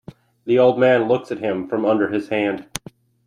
[0.45, 2.67] The old man looks at him from under his hand.